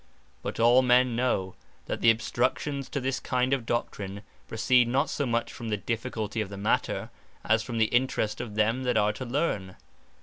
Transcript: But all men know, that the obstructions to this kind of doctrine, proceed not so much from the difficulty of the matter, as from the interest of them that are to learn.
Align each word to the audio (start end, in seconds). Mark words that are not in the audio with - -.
But 0.41 0.59
all 0.59 0.81
men 0.81 1.15
know, 1.15 1.53
that 1.85 2.01
the 2.01 2.09
obstructions 2.09 2.89
to 2.89 2.99
this 2.99 3.19
kind 3.19 3.53
of 3.53 3.67
doctrine, 3.67 4.23
proceed 4.47 4.87
not 4.87 5.11
so 5.11 5.27
much 5.27 5.53
from 5.53 5.69
the 5.69 5.77
difficulty 5.77 6.41
of 6.41 6.49
the 6.49 6.57
matter, 6.57 7.11
as 7.45 7.61
from 7.61 7.77
the 7.77 7.85
interest 7.93 8.41
of 8.41 8.55
them 8.55 8.81
that 8.81 8.97
are 8.97 9.13
to 9.13 9.25
learn. 9.25 9.75